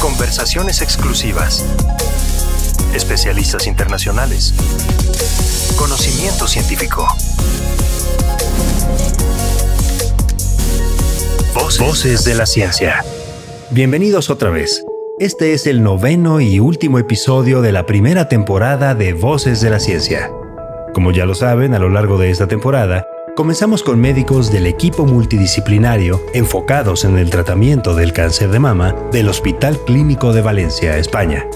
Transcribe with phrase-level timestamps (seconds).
[0.00, 1.64] Conversaciones exclusivas.
[2.94, 4.54] Especialistas internacionales.
[5.76, 7.06] Conocimiento científico.
[11.78, 13.04] Voces, de la ciencia.
[13.70, 14.84] Bienvenidos otra vez.
[15.18, 19.80] Este es el noveno y último episodio de la primera temporada de Voces de la
[19.80, 20.30] Ciencia.
[20.94, 23.06] Como ya lo saben, a lo largo de esta temporada,
[23.36, 29.28] comenzamos con médicos del equipo multidisciplinario enfocados en el tratamiento del cáncer de mama del
[29.28, 31.46] Hospital Clínico de Valencia, España.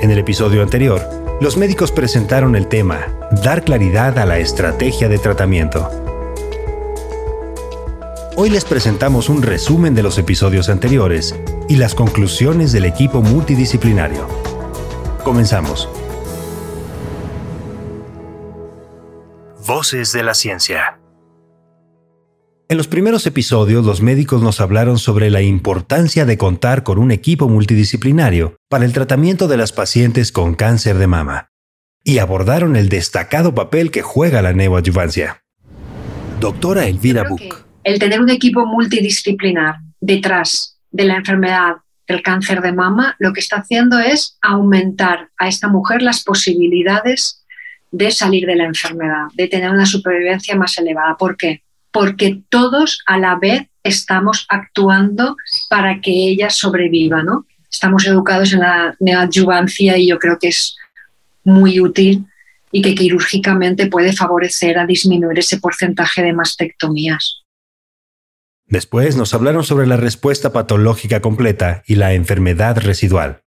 [0.00, 1.06] En el episodio anterior,
[1.40, 3.06] los médicos presentaron el tema
[3.44, 5.88] Dar claridad a la estrategia de tratamiento
[8.36, 11.34] Hoy les presentamos un resumen de los episodios anteriores
[11.68, 14.26] y las conclusiones del equipo multidisciplinario.
[15.22, 15.90] Comenzamos.
[19.72, 20.98] Voces de la ciencia.
[22.68, 27.12] En los primeros episodios los médicos nos hablaron sobre la importancia de contar con un
[27.12, 31.50] equipo multidisciplinario para el tratamiento de las pacientes con cáncer de mama
[32.02, 35.44] y abordaron el destacado papel que juega la neoadyuvancia.
[36.40, 41.76] Doctora Elvira Buch el tener un equipo multidisciplinar detrás de la enfermedad
[42.08, 47.39] del cáncer de mama, lo que está haciendo es aumentar a esta mujer las posibilidades
[47.90, 51.16] de salir de la enfermedad, de tener una supervivencia más elevada.
[51.16, 51.62] ¿Por qué?
[51.90, 55.36] Porque todos a la vez estamos actuando
[55.68, 57.46] para que ella sobreviva, ¿no?
[57.70, 60.76] Estamos educados en la neoadyuvancia y yo creo que es
[61.44, 62.26] muy útil
[62.72, 67.42] y que quirúrgicamente puede favorecer a disminuir ese porcentaje de mastectomías.
[68.66, 73.42] Después nos hablaron sobre la respuesta patológica completa y la enfermedad residual.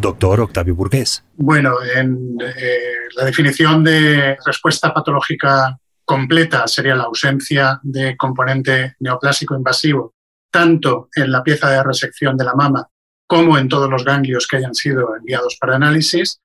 [0.00, 1.24] Doctor Octavio Burgués.
[1.36, 2.80] Bueno, en, eh,
[3.16, 10.14] la definición de respuesta patológica completa sería la ausencia de componente neoplásico invasivo,
[10.50, 12.88] tanto en la pieza de resección de la mama
[13.26, 16.40] como en todos los ganglios que hayan sido enviados para análisis.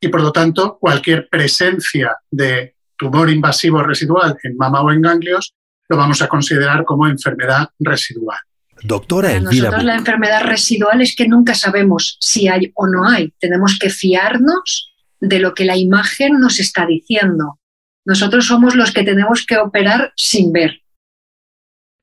[0.00, 5.54] Y por lo tanto, cualquier presencia de tumor invasivo residual en mama o en ganglios
[5.88, 8.38] lo vamos a considerar como enfermedad residual.
[8.82, 9.64] Doctora Elvira.
[9.64, 13.32] Nosotros la enfermedad residual es que nunca sabemos si hay o no hay.
[13.38, 17.58] Tenemos que fiarnos de lo que la imagen nos está diciendo.
[18.04, 20.80] Nosotros somos los que tenemos que operar sin ver.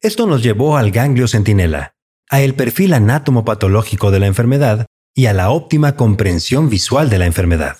[0.02, 1.96] Esto nos llevó al ganglio centinela,
[2.30, 4.86] a el perfil anatomopatológico de la enfermedad
[5.16, 7.80] y a la óptima comprensión visual de la enfermedad.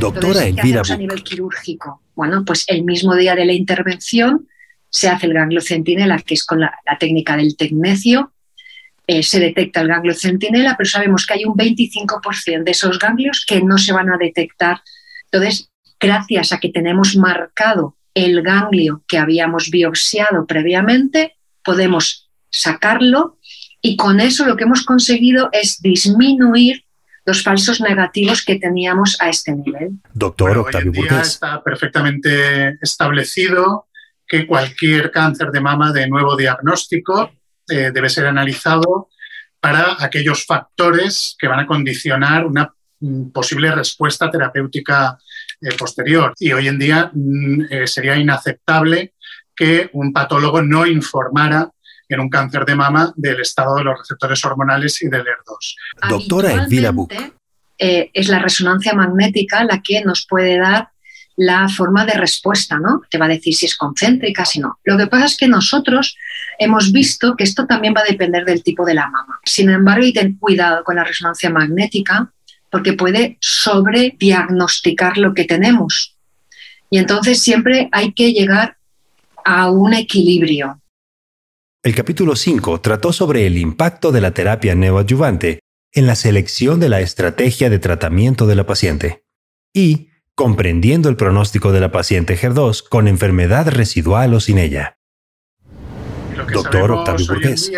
[0.00, 2.02] Doctora Elvira a nivel quirúrgico?
[2.14, 4.48] Bueno, pues el mismo día de la intervención
[4.96, 8.32] se hace el ganglio centinela, que es con la, técnica del tecnecio,
[9.06, 13.44] eh, se detecta el ganglio centinela, pero sabemos que hay un 25% de esos ganglios
[13.46, 14.80] que no se van a detectar.
[15.30, 15.70] Entonces,
[16.00, 23.36] gracias a que tenemos marcado el ganglio que habíamos biopsiado previamente, podemos sacarlo
[23.82, 26.86] y con eso lo que hemos conseguido es disminuir
[27.26, 29.98] los falsos negativos que teníamos a este nivel.
[30.14, 33.85] Doctor Octavio hoy Está perfectamente establecido
[34.26, 37.32] que cualquier cáncer de mama de nuevo diagnóstico
[37.68, 39.08] eh, debe ser analizado
[39.60, 45.18] para aquellos factores que van a condicionar una mm, posible respuesta terapéutica
[45.60, 46.34] eh, posterior.
[46.38, 49.14] Y hoy en día mm, eh, sería inaceptable
[49.54, 51.70] que un patólogo no informara
[52.08, 56.08] en un cáncer de mama del estado de los receptores hormonales y del ER2.
[56.08, 57.12] Doctora Elvira Buch.
[57.78, 60.90] Eh, es la resonancia magnética la que nos puede dar
[61.36, 63.02] la forma de respuesta, ¿no?
[63.10, 64.78] Te va a decir si es concéntrica, si no.
[64.84, 66.16] Lo que pasa es que nosotros
[66.58, 69.38] hemos visto que esto también va a depender del tipo de la mama.
[69.44, 72.32] Sin embargo, y ten cuidado con la resonancia magnética
[72.70, 76.16] porque puede sobrediagnosticar lo que tenemos.
[76.90, 78.76] Y entonces siempre hay que llegar
[79.44, 80.80] a un equilibrio.
[81.82, 85.60] El capítulo 5 trató sobre el impacto de la terapia neoadyuvante
[85.92, 89.24] en la selección de la estrategia de tratamiento de la paciente
[89.72, 94.98] y comprendiendo el pronóstico de la paciente HER2 con enfermedad residual o sin ella.
[96.52, 97.72] Doctor Octavio Burgués.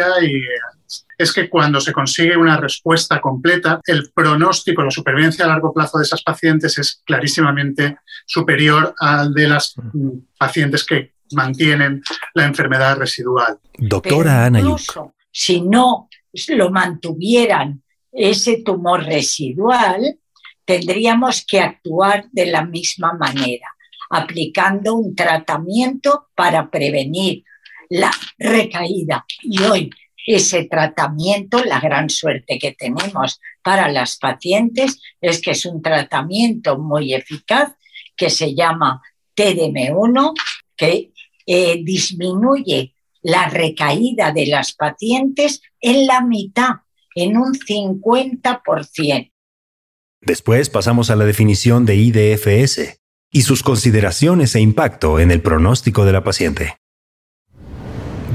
[1.16, 5.98] Es que cuando se consigue una respuesta completa, el pronóstico, la supervivencia a largo plazo
[5.98, 12.02] de esas pacientes es clarísimamente superior al de las mm, pacientes que mantienen
[12.34, 13.58] la enfermedad residual.
[13.78, 14.60] Doctora Ana
[15.30, 16.08] Si no
[16.48, 20.18] lo mantuvieran ese tumor residual,
[20.68, 23.74] tendríamos que actuar de la misma manera,
[24.10, 27.42] aplicando un tratamiento para prevenir
[27.88, 29.24] la recaída.
[29.40, 29.90] Y hoy
[30.26, 36.78] ese tratamiento, la gran suerte que tenemos para las pacientes es que es un tratamiento
[36.78, 37.72] muy eficaz
[38.14, 39.00] que se llama
[39.34, 40.34] TDM1,
[40.76, 41.12] que
[41.46, 46.72] eh, disminuye la recaída de las pacientes en la mitad,
[47.14, 49.32] en un 50%.
[50.20, 53.00] Después pasamos a la definición de IDFS
[53.30, 56.76] y sus consideraciones e impacto en el pronóstico de la paciente.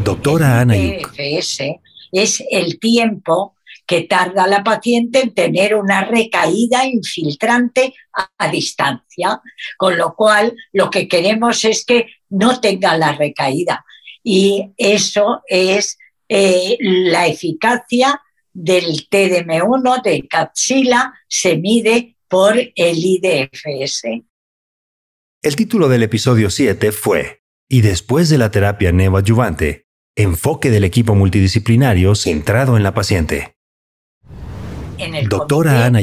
[0.04, 1.80] Doctora Ana IDFS
[2.12, 7.94] es el tiempo que tarda la paciente en tener una recaída infiltrante
[8.38, 9.42] a, distancia,
[9.78, 13.86] con lo cual lo que queremos es que no tenga la recaída.
[14.24, 15.98] Y eso es
[16.30, 18.22] eh, la eficacia
[18.54, 24.04] del TDM1 de Capsila, se mide por el IDFS.
[25.42, 31.16] El título del episodio 7 fue Y después de la terapia neoadyuvante, enfoque del equipo
[31.16, 33.56] multidisciplinario centrado en la paciente.
[35.28, 36.00] Doctora Ana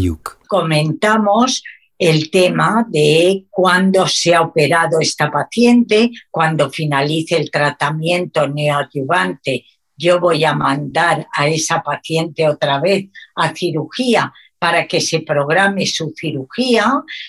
[0.46, 1.62] Comentamos
[2.00, 9.66] el tema de cuándo se ha operado esta paciente, cuando finalice el tratamiento neoadyuvante,
[10.00, 15.86] yo voy a mandar a esa paciente otra vez a cirugía para que se programe
[15.86, 16.86] su cirugía,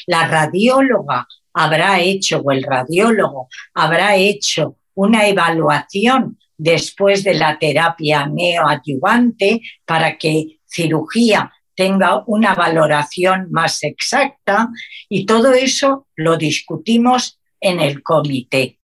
[0.07, 8.25] la radióloga habrá hecho o el radiólogo habrá hecho una evaluación después de la terapia
[8.25, 14.69] neoadyuvante para que cirugía tenga una valoración más exacta
[15.09, 18.80] y todo eso lo discutimos en el comité.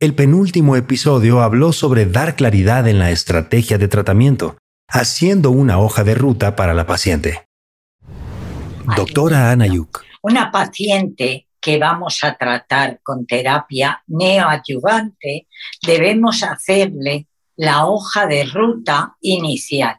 [0.00, 4.56] El penúltimo episodio habló sobre dar claridad en la estrategia de tratamiento,
[4.86, 7.48] haciendo una hoja de ruta para la paciente.
[8.94, 10.04] Doctora Ana Yuk.
[10.22, 15.48] Una paciente que vamos a tratar con terapia neoadyuvante,
[15.84, 19.96] debemos hacerle la hoja de ruta inicial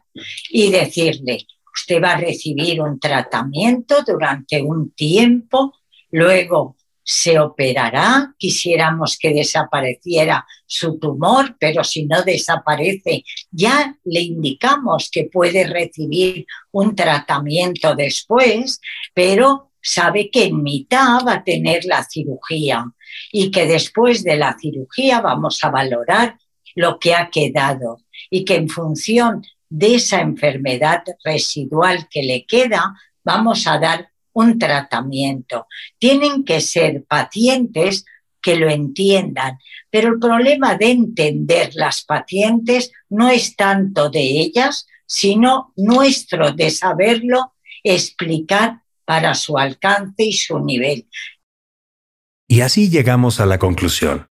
[0.48, 5.74] y decirle, usted va a recibir un tratamiento durante un tiempo,
[6.10, 15.10] luego se operará, quisiéramos que desapareciera su tumor, pero si no desaparece, ya le indicamos
[15.10, 18.80] que puede recibir un tratamiento después,
[19.14, 22.84] pero sabe que en mitad va a tener la cirugía
[23.32, 26.38] y que después de la cirugía vamos a valorar
[26.74, 27.98] lo que ha quedado
[28.30, 32.94] y que en función de esa enfermedad residual que le queda,
[33.24, 35.66] vamos a dar un tratamiento.
[35.98, 38.04] Tienen que ser pacientes
[38.42, 39.58] que lo entiendan,
[39.90, 46.70] pero el problema de entender las pacientes no es tanto de ellas, sino nuestro de
[46.70, 51.06] saberlo explicar para su alcance y su nivel.
[52.48, 54.26] Y así llegamos a la conclusión.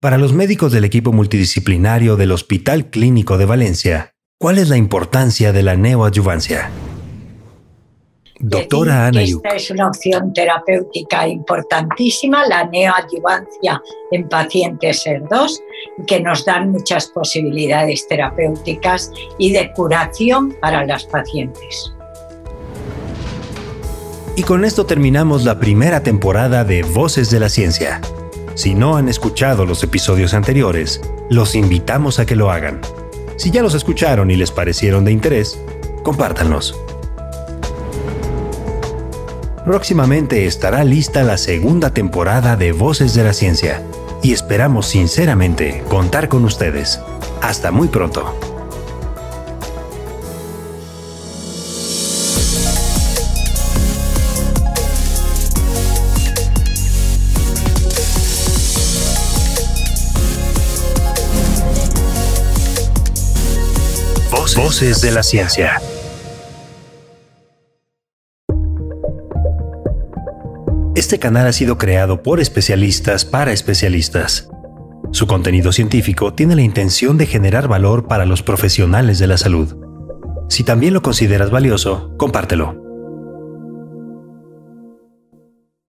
[0.00, 5.52] Para los médicos del equipo multidisciplinario del Hospital Clínico de Valencia, ¿cuál es la importancia
[5.52, 6.70] de la neoadyuvancia?
[8.44, 13.80] Doctora Ana Esta es una opción terapéutica importantísima, la neoadyuvancia
[14.10, 15.60] en pacientes SER2,
[16.08, 21.94] que nos dan muchas posibilidades terapéuticas y de curación para las pacientes.
[24.34, 28.00] Y con esto terminamos la primera temporada de Voces de la Ciencia.
[28.54, 31.00] Si no han escuchado los episodios anteriores,
[31.30, 32.80] los invitamos a que lo hagan.
[33.36, 35.60] Si ya los escucharon y les parecieron de interés,
[36.02, 36.74] compártanlos.
[39.64, 43.80] Próximamente estará lista la segunda temporada de Voces de la Ciencia
[44.20, 47.00] y esperamos sinceramente contar con ustedes.
[47.40, 48.34] Hasta muy pronto.
[64.56, 65.80] Voces de la Ciencia.
[70.94, 74.50] Este canal ha sido creado por especialistas para especialistas.
[75.10, 79.74] Su contenido científico tiene la intención de generar valor para los profesionales de la salud.
[80.50, 82.81] Si también lo consideras valioso, compártelo.